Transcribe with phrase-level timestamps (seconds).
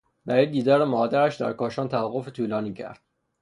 [0.25, 3.01] برای دیدار مادرش در کاشان توقف طولانی کرد.